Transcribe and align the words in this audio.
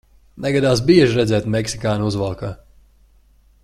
Negadās 0.45 0.81
bieži 0.87 1.19
redzēt 1.19 1.51
meksikāni 1.57 2.09
uzvalkā. 2.11 2.53